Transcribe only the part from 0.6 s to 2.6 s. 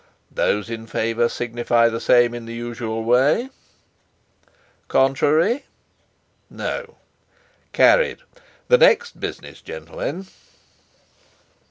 in favour signify the same in the